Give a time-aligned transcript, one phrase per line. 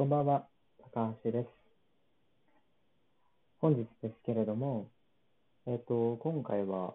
[0.00, 0.46] こんばんは、
[0.94, 1.46] 高橋です。
[3.60, 4.88] 本日ですけれども、
[5.66, 6.94] えっ、と、今回は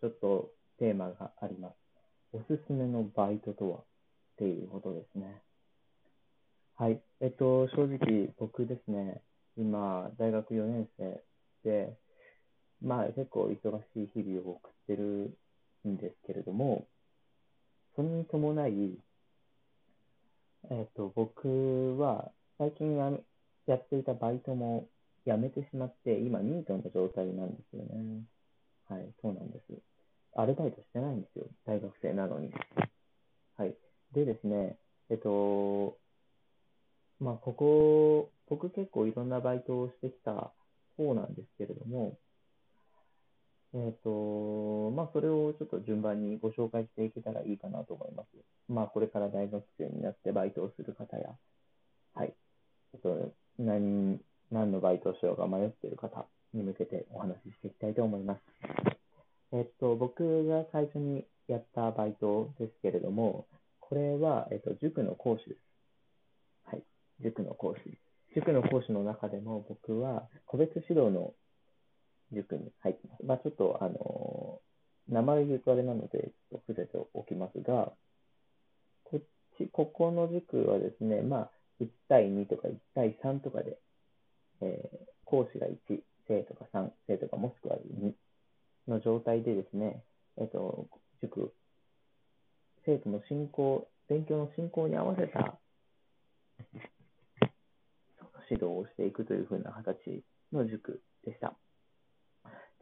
[0.00, 0.50] ちょっと
[0.80, 1.74] テーマがあります。
[2.32, 3.82] おすすめのバイトとはっ
[4.38, 5.42] ていうことですね。
[6.76, 7.00] はい。
[7.20, 9.22] えっ、と、正直僕ですね、
[9.56, 11.22] 今、大学4年生
[11.62, 11.96] で、
[12.82, 13.54] まあ結構忙し
[13.94, 15.38] い日々を送ってる
[15.86, 16.84] んですけれども、
[17.94, 18.98] それに伴い、
[20.70, 23.12] えっ、と、僕は最近や
[23.66, 24.88] やっていたバイトも
[25.26, 28.22] 辞めてしまって、今ニートの状態なんですよね。
[28.88, 29.64] はい、そうなんです。
[30.36, 31.46] アルバイトしてないんですよ。
[31.64, 32.52] 大学生なのに。
[33.56, 33.74] はい。
[34.12, 34.76] でですね、
[35.10, 35.96] えっと、
[37.20, 40.52] まあ、ここ、僕結構いろんなバイトをしてきた
[40.96, 42.18] 方なんですけれども、
[43.76, 48.28] えっ、と、まあ、それをちょっと順番にご紹介していけたらいいかなと思います。
[48.68, 51.30] まあ、これから大学生になってバイトをする方や、
[52.14, 52.32] はい、
[52.92, 54.20] ちょっと何、
[54.52, 58.40] 何のバイトをしようか迷っている方に向けてお話ししていきたいと思います。
[59.52, 63.46] えっと、僕が最初にやったバイトですけれども、
[63.80, 65.58] これは、えっと、塾の講師です。
[66.66, 66.82] はい、
[67.20, 67.98] 塾の講師。
[68.36, 71.34] 塾の講師の中でも僕は個別指導の
[72.34, 73.24] 塾に入ってます。
[73.24, 74.60] まあ、ちょっと、あの
[75.08, 77.92] 名前言うとあれなので、ちょっと伏せておきますが、
[79.04, 79.20] こっ
[79.58, 83.78] ち、ここの塾はですね、まあ、1対2とか1対3とかで、
[84.60, 88.12] えー、講師が1、生徒が3、生徒がもしくは2
[88.88, 90.02] の状態でですね、
[90.38, 90.86] えっ、ー、と、
[91.22, 91.52] 塾、
[92.86, 95.58] 生徒の進行、勉強の進行に合わせた
[98.50, 101.54] 指導をしていくというふうな形の塾でした。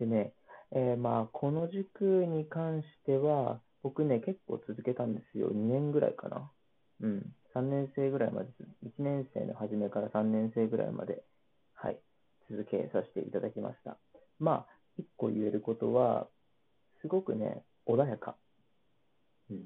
[0.03, 0.33] でね、
[0.73, 5.51] えー、まあ、この塾に関しては、僕ね、結構続けたんですよ。
[5.51, 6.51] 2年ぐらいかな。
[7.03, 7.33] うん。
[7.55, 8.49] 3年生ぐらいまで、
[8.85, 11.23] 1年生の初めから3年生ぐらいまで、
[11.75, 11.99] はい、
[12.51, 13.97] 続けさせていただきました。
[14.41, 14.67] まあ、
[14.99, 16.27] 一個言えることは、
[17.01, 18.35] すごくね、穏やか。
[19.51, 19.57] うん。
[19.57, 19.63] や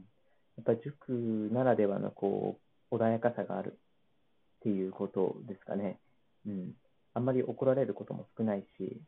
[0.61, 2.59] っぱり塾ならではの、こ
[2.91, 5.99] う、穏やかさがあるっていうことですかね。
[6.47, 6.73] うん。
[7.15, 9.01] あんまり怒られることも少ないし、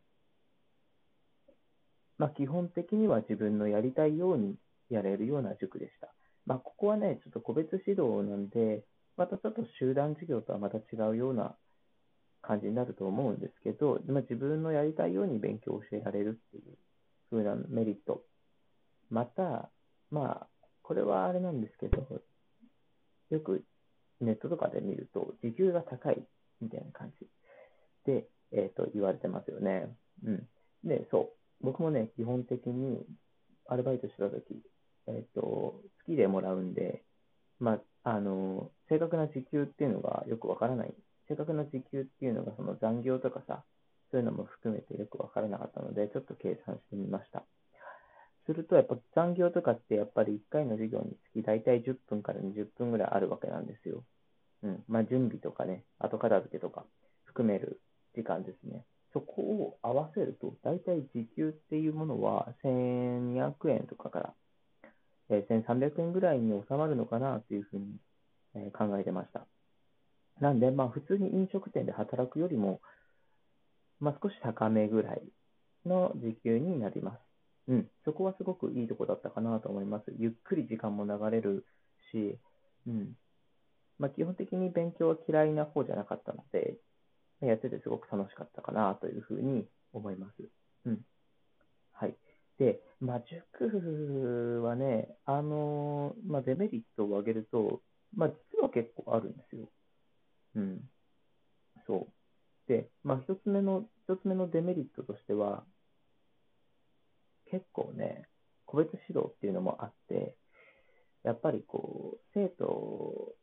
[2.19, 4.57] まあ、基本的には自分のやりたいように
[4.91, 6.13] やれるような塾でした。
[6.47, 8.85] まあ、ここはね、ちょっと個別指導なんで、
[9.17, 11.55] またちょっと集団授業とはまた違うような
[12.43, 16.77] 感じになると思うんですけど、まあ、自分のやりたいように勉強を教えられるっていう
[17.31, 18.23] 風なメリット。
[19.11, 19.71] また、
[20.11, 20.47] まあ、
[20.83, 22.23] これはあれなんですけど、
[23.31, 23.65] よく
[24.21, 26.23] ネットとかで見ると、時給が高い
[26.61, 27.27] みたいな感じ
[28.07, 29.95] で、えっ、ー、と、言われてますよね。
[30.25, 30.49] うん。
[30.85, 31.38] で、そう。
[31.61, 33.05] 僕もね、基本的に
[33.67, 34.63] アルバイトしたとき、
[35.07, 37.03] えっ、ー、と、月でもらうんで、
[37.59, 40.95] まあ、あの、正確な時給っていうのがよくわからない。
[41.29, 43.65] 正確な時給っていうのがその残業とかさ、
[44.11, 47.45] そういうのも含めてよくわからなかったので、ちょっと計算してみました。
[48.47, 54.05] すると、やっぱ残業とかってやっぱり1回の授業につき大体10分から20分ぐらいあるわけなんですよ。
[54.63, 54.85] うん。
[54.89, 56.87] まあ、準備とかね、後片付けとか
[57.25, 57.81] 含める
[58.15, 58.85] 時間ですね。
[59.13, 64.35] そこを合わせると、大体時給っていうものは1200円とかから、
[65.31, 67.97] え1300円ぐらいに収まるのかなというふうに、
[68.55, 69.47] え考えてました。
[70.41, 72.81] なんで、まあ普通に飲食店で働くよりも、
[74.01, 75.23] まあ少し高めぐらい
[75.87, 77.19] の時給になります。
[77.69, 80.05] うん、そこはすごくいいとこだったかなと思います。
[80.19, 81.67] ゆっくり時間も流れる
[82.13, 82.39] し、
[82.87, 83.15] うん。
[83.99, 86.77] まあ基本的に勉強は嫌いな方じゃなかったので、
[87.41, 90.49] やっててすごく楽しかったかなというふうに思います。
[90.87, 91.01] うん。
[91.93, 92.17] はい。
[92.59, 97.81] で、まあ、塾はね、あのまあ、デメリットを挙げると、
[98.15, 99.69] まあ、実は結構あるんですよ。
[100.57, 100.81] うん。
[101.87, 102.69] そう。
[102.69, 105.65] で、まあ、一つ目の、一つ目のデメリットとしては、
[107.51, 108.29] 結構ね、
[108.67, 110.37] 個別指導っていうのもあって、
[111.23, 113.35] やっぱりこう、生徒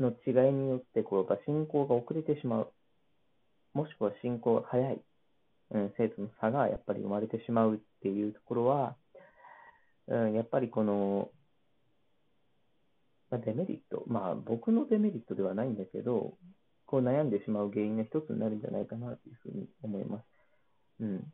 [0.00, 2.72] の違いによって、こう、進行が遅れてしまう。
[3.72, 5.00] もしくは進行が早い。
[5.72, 8.96] うん、生徒の差がやっぱり生まれてしまうっていうところは、
[10.08, 11.30] うん、やっぱりこの、
[13.30, 16.36] まあ、デメリット、まあ僕のデメリットではないんだけど、
[16.86, 20.24] こう悩んでしまう原因の一つになるんじゃないかなというふうに思います。
[21.00, 21.32] うん。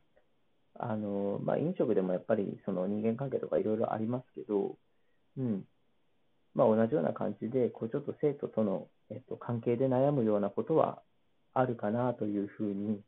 [0.78, 4.76] あの、まあ飲食でもやっぱりその人間関係とかいろいろありますけど、
[5.38, 5.64] うん。
[6.56, 11.02] まあ、同じような感じで、こうちょっと生徒との、えっと、関係で悩むようなことは
[11.52, 13.02] あるかなというふうに、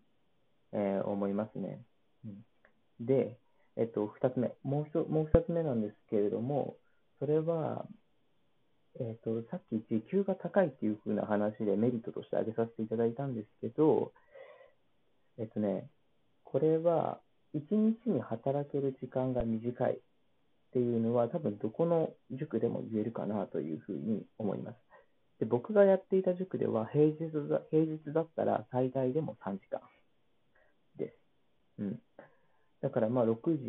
[0.72, 1.80] えー、思いますね。
[2.26, 3.38] うん、で、
[3.76, 4.52] えっと、2つ目。
[4.62, 6.76] もう1、もう2つ目なんですけれども、
[7.20, 7.86] それは、
[9.00, 14.12] えっ、と、さっき時給が高いっていう風な話でメリットとして挙げさせていただいたんですけど、
[15.38, 15.88] えっ、とね、
[16.44, 17.18] これは
[17.54, 19.98] 1日に働ける時間が短い。
[20.69, 24.76] っていうのは多分どこの塾でも言えるかなというふうに思います。
[25.41, 29.81] で僕がやっていた塾では平日だ平日だったら最大でも3時間
[30.97, 31.15] です。
[31.79, 32.00] うん。
[32.82, 33.65] だからまあ6時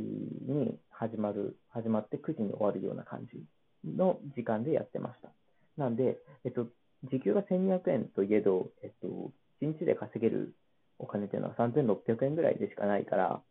[0.51, 3.43] に始まる、始まって9時に終わるような感じ
[3.85, 5.29] の時間でやってました。
[5.77, 6.67] なんで、えっと、
[7.09, 9.31] 時給が1200円といえど、えっと、
[9.61, 10.53] 1日で稼げる
[10.97, 13.41] お金っていうのは3600円ぐらいでしかないから、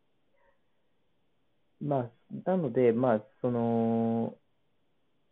[1.81, 2.11] まあ、
[2.45, 4.35] なので、まあ、その、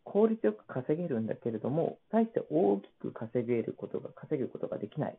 [0.04, 5.18] 効率よく稼げるんだけれども、大して大きく稼げることが、稼ぐことができない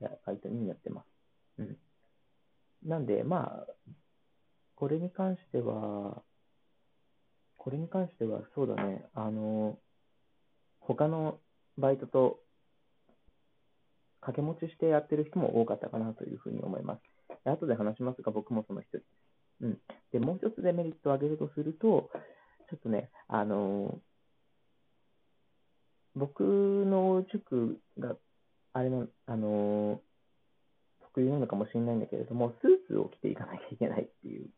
[0.00, 1.06] バイトになってます。
[1.58, 1.76] うん。
[2.84, 3.92] なんで、まあ、
[4.74, 6.22] これに関しては、
[7.56, 9.78] これに関しては、そうだね、あの、
[10.80, 11.40] 他の
[11.78, 12.40] バイトと
[14.20, 17.00] 掛け持ちしてやってる人も多かったかなというふうに思います。
[17.44, 19.25] 後で話しますが、僕もその一人です。
[19.60, 19.78] うん。
[20.12, 22.10] で、もう一つデメリットを挙げるとすると、
[22.68, 23.98] ちょっとね、あの、
[26.14, 28.16] 僕の塾が、
[28.72, 29.98] あれの、あのー、
[31.14, 34.48] 得意なのかもしれないんだけれども、スーツを着ていかなきゃいけないっていう、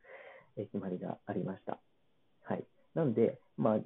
[0.57, 1.79] 決まりがありました。
[2.43, 2.65] はい。
[2.95, 3.79] なので、まあ、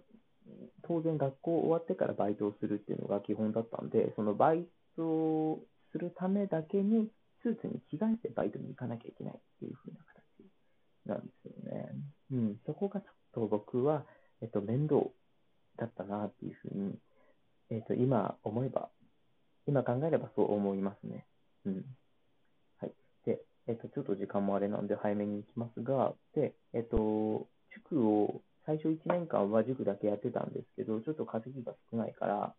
[0.83, 4.67] 当然学校終わってからバイトをするっていうのが基本だったんで、そのバイ
[4.97, 5.61] トを
[5.93, 7.11] するためだけに、
[7.43, 9.99] スーツに着替えてバイトに行かなきゃいけないていう風な
[11.07, 11.89] なんですよね。
[12.31, 14.05] うん、そこがちょっと僕は、
[14.41, 15.03] えっと、面倒
[15.77, 16.99] だったなっていうふうに、
[17.71, 18.91] えっと、今思えば、
[19.67, 21.27] 今考えればそう思いますね。
[21.65, 21.85] うん。
[22.81, 22.93] はい。
[23.25, 32.55] で、えっと、ちょっと時間もあれなんで早めに行きますが、で、えっと、塾を、最初1年間は塾だけやってたんですけど、ちょっと稼ぎが少ないから、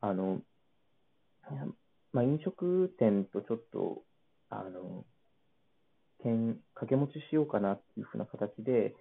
[0.00, 0.40] あの、
[2.12, 4.02] まあ、飲食店とちょっと、
[4.50, 5.04] あの、
[6.22, 8.94] 兼掛け持ちしようかなっていうふうな形で、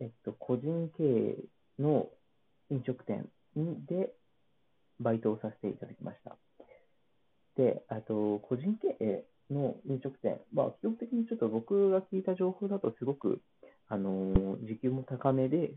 [0.00, 1.36] えっと、個人経営
[1.78, 2.08] の
[2.70, 3.28] 飲食店
[3.86, 4.12] で
[5.00, 6.36] バイトをさせていただきました。
[7.56, 13.42] で、あと、個人経営の飲食店は、基本的にちょっと僕が聞いた情報だと、すごく、
[13.88, 15.74] あの時給も高めで、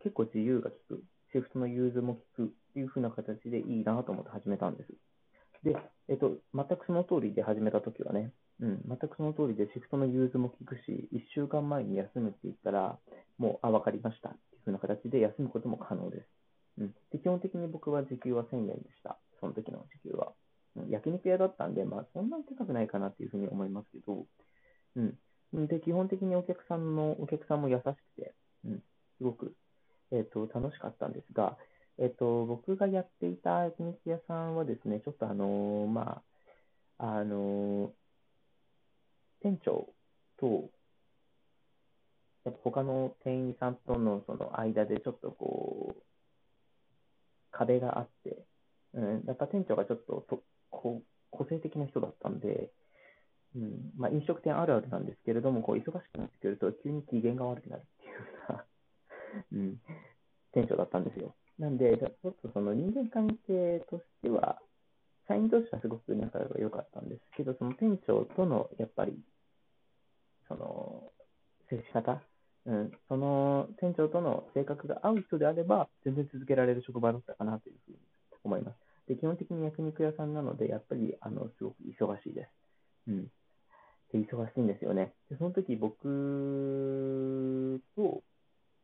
[0.00, 4.94] 結構自由が利く、シフトの融通も利くっていう風な形でいいなと思って始めたんです。
[5.64, 5.76] で、
[6.08, 12.98] えっと、全くその通りで始めたときはね、うん、全くその通りで、シフトの融通も効くし、1週間前に休むって言ったら、
[13.38, 16.26] もう、あ、わかりましたっていう風な形で休むことも可能です。
[16.78, 19.16] うん、で基本的に僕は時給は1000円でした。
[19.40, 20.32] その時の時給は。
[20.76, 24.26] うん、焼肉屋だったんで、まあ、そんなに高くないかなっていうふうに思いますけど、
[24.96, 25.66] うん。
[25.66, 28.34] で、基本的にお客さんの、お客さんも優しくて、
[28.64, 28.82] うん、
[29.18, 29.54] すごく、
[30.10, 31.56] えっ、ー、と、楽しかったんですが、
[31.98, 36.22] えっ、と、僕がやっていた焼肉屋さんはですね、ちょっとあのー、ま
[36.98, 37.92] あ、あの
[39.42, 39.88] 店長
[40.38, 40.70] と、
[42.44, 46.02] やっぱ他の店員さんとのその間でちょっとこう、
[47.50, 48.44] 壁があって、
[48.94, 52.70] うん、やっぱ店長がちょっととこ個性的な人だったんで、
[53.54, 58.18] うんまあ、飲食店あるあるなんですけれども、こう忙しくなってくると急に機嫌が悪くなるっていうよ
[58.48, 58.64] うな、
[59.52, 59.80] うん、
[60.52, 61.34] 店長だったんですよ。
[61.58, 64.58] なんで、ちょっとその人間関係としては、
[65.28, 69.18] 社員同士はすごく仲が良かったんですけど、その店長とのやっぱり
[70.48, 71.10] その、
[71.70, 72.20] 接し方、
[72.66, 77.98] うん、その店長との性格が合う人であれば、全然続けられる職場だったかなというふうに
[78.44, 78.76] 思います。
[79.08, 82.50] で、基本的に焼肉屋さんなので、やっぱり、あの、すごく忙しいです。
[83.08, 83.24] うん。
[84.12, 85.12] で、忙しいんですよね。
[85.30, 86.02] で、その時僕
[87.96, 88.22] と、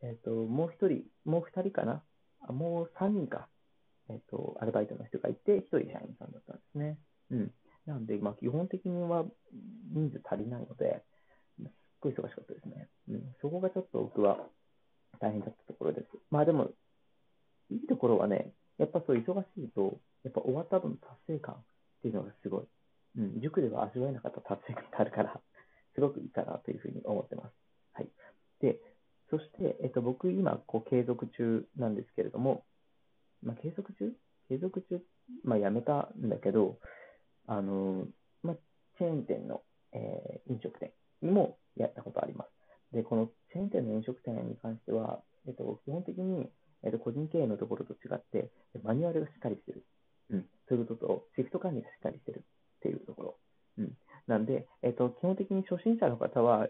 [0.02, 2.02] えっ、ー、と、もう一人、もう二人かな
[2.48, 3.48] あもう三人か。
[4.08, 6.98] えっ、ー、と、アルバイトの人がいて、一人社員さんだったんですね。
[7.30, 7.50] うん。
[7.86, 9.24] なんで、まあ、基本的には
[9.92, 11.02] 人数足りないので、
[11.58, 11.68] すっ
[12.00, 12.88] ごい忙しかったですね。
[13.08, 14.38] うん、そこがちょっと僕は
[15.20, 16.06] 大変だったところです。
[16.30, 16.70] まあでも、
[17.70, 21.58] いいところはね、やっぱそう忙しいと、やっぱ終わった後の達成感っ
[22.02, 22.64] ていうのがすごい。
[23.18, 25.40] うん、塾では味わえなかった達成感があるから、
[25.94, 27.59] すごくいいかなというふうに思ってます。
[29.30, 32.64] そして、えっと、僕今、こう、継続中なんですけれども、
[33.42, 34.12] まあ、継続中？
[34.48, 35.00] 継続中、
[35.44, 36.78] まあ、やめたんだけど、
[37.46, 38.06] あの、
[38.42, 38.56] まあ、
[38.98, 42.50] チェーン店の、えー、飲食店にもやったことあります。
[42.92, 46.50] で、このチェーン店の飲食店に関しては、えっと、基本的に、
[46.82, 48.50] えっと、個人経営のところと違って、
[48.82, 49.84] マニュアルがしっかりしてる。
[50.30, 50.46] うん。
[50.68, 52.42] そういうことと、シフト管理がしっかりしてるっ
[52.80, 53.38] ていうところ。
[53.78, 53.96] うん。
[54.26, 56.68] なんで、えっと、基本的に初心者の方は、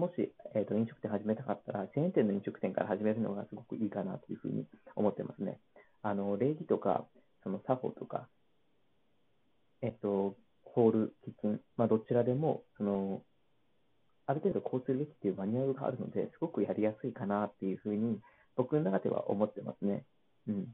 [0.00, 4.64] もし、えっと、飲食店始めたかったら、チェーン店の飲食店から始めるのがすごくいいかなというふうに
[4.96, 5.60] 思ってますね。
[6.00, 7.04] あの、礼儀とか、
[7.44, 8.26] その作法とか、
[9.82, 13.22] えっと、ホール、キッチン、まあ、どちらでも、その、
[14.24, 18.20] ある程度こうするべきっていうマニュアルがあるので、すごくやりやすいかなっていうふうに、
[18.56, 20.06] 僕の中では思ってますね。
[20.48, 20.68] うん。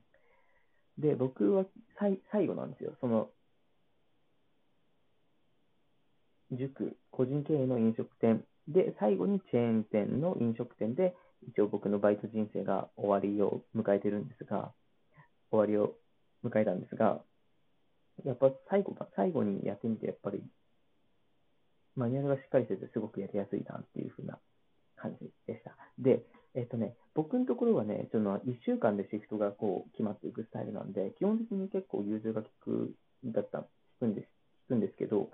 [0.99, 1.65] で、僕は
[1.99, 2.97] 最最後なんですよ。
[3.01, 3.31] その、
[6.53, 11.15] 塾、個人経営の飲食店で、最後にチェーン店の飲食店で、
[11.49, 14.73] 一応僕のバイト人生が終わりを迎えてるんですが、
[15.51, 15.95] 終わりを
[16.45, 17.21] 迎えたんですが、
[18.25, 20.43] やっぱ最後最後にやってみて、やっぱり、
[21.95, 24.39] マニュアルがしっかりしてて、すごくやりやすいなっていう風な
[24.97, 25.77] 感じでした。
[25.99, 26.23] で、
[26.55, 32.95] えっ、とね、僕のところはね、その1週間でシフトがこう決まっていくスタイルなんで、基本的に結構融通が効く
[33.25, 33.69] だった、効
[34.01, 34.29] くんです、
[34.69, 35.31] 効くんですけど、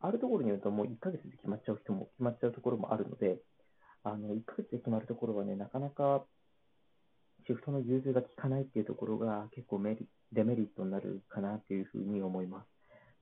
[0.00, 3.38] あるところによるともう1ヶ月で決まっちゃうところもあるので、
[4.02, 6.24] あの1ヶ月で決まるところはね、なかなか
[7.66, 12.66] シフトの融通が効かないっていうところが結構メリデメリットになるかなっていうふうに思います。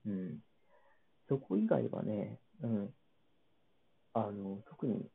[0.07, 0.39] うん。
[1.29, 2.91] そこ以外はね、うん。
[4.13, 5.07] あの、特に、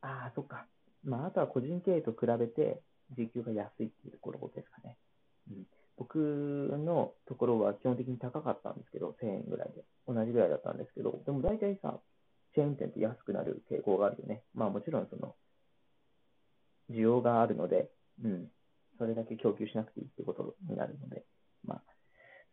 [0.00, 0.66] ああ、そっか。
[1.04, 2.80] まあ、あとは個人経営と比べて
[3.16, 4.98] 時給が安いっていうところですかね。
[5.50, 5.66] うん。
[5.96, 9.84] 僕のところは基本的に高かったんですけど、1000円ぐらいで。
[10.08, 12.00] 同じぐらいだったんですけど、でも大体さ、
[12.54, 14.42] チェーン店って安くなる傾向があるよね。
[14.54, 15.34] まあもちろんその、
[16.90, 17.90] 需要があるので、
[18.22, 18.48] うん、
[18.98, 21.24] それだけ供給しなくていいってことになるので、
[21.64, 21.82] まあ、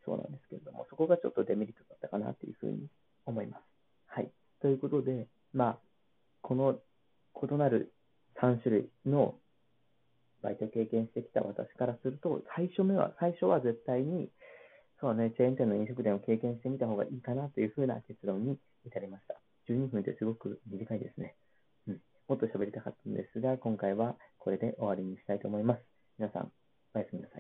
[0.06, 2.88] そうなんですけれども、そこがちょっとデメリットだったかなというふうに
[3.26, 3.64] 思います。
[4.08, 4.32] はい。
[4.62, 5.80] ということで、まあ、
[6.42, 6.80] この
[7.36, 7.94] 異なる
[8.42, 9.36] 3種類の
[10.42, 14.30] バイト経験してきた私からすると、最初目は、最初は絶対に、
[15.02, 19.40] そうね、チェーン店の飲食店を経験してみた方がいいかなというふうな結論に至りました。
[19.70, 21.36] 12分ってすごく短いですね。
[21.88, 22.02] うん。
[22.28, 25.89] もっと喋りたかったんですが、今回はこれで終わりにしたいと思います。
[26.20, 26.52] 皆さん、
[26.94, 27.38] おやすみなさい。